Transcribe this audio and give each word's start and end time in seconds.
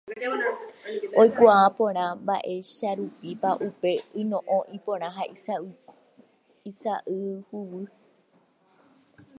Oikuaa 1.21 1.67
porã 1.77 2.05
mba'eicharupípa 2.21 3.49
upe 3.67 3.91
yno'õ 4.21 4.59
ipóra 4.75 5.07
ha 5.15 5.23
isa'y 6.71 7.21
huguy. 7.47 7.85